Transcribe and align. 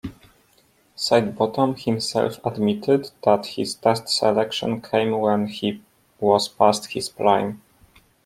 Sidebottom 0.97 1.79
himself 1.79 2.43
admitted 2.43 3.11
that 3.23 3.45
his 3.45 3.75
Test 3.75 4.09
selection 4.09 4.81
came 4.81 5.11
when 5.15 5.45
he 5.45 5.79
was 6.19 6.47
past 6.47 6.93
his 6.93 7.07
prime. 7.07 7.61